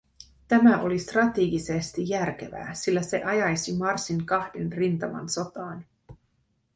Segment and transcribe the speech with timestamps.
[0.47, 5.85] Tämä oli strategisesti järkevää, sillä se ajaisi Marsin kahden rintaman sotaan.